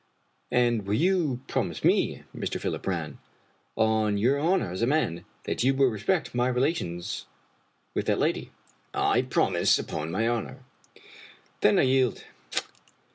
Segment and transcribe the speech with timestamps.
[0.49, 2.59] And will you promise me, Mr.
[2.59, 3.19] Philip Brann,
[3.75, 7.27] on your honor as a man, that you will respect my relations
[7.93, 8.49] with that lady?""
[8.95, 10.63] I promise, upon my honor.""
[11.61, 12.23] Then I yield.